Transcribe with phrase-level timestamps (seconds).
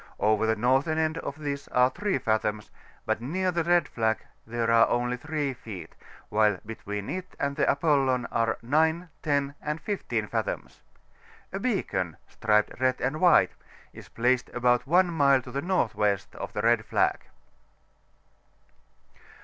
[0.19, 2.71] Over the northern end of this are 3 fathoms,
[3.05, 5.93] but near the red flag there are only 3 feet,
[6.29, 10.81] while between it and the ApoUon are 9, 10, and 15 fathoms.
[11.53, 13.51] A beacon, striped red and white,
[13.93, 16.17] is placed about one mile to the N.W.
[16.33, 17.19] of the red flag.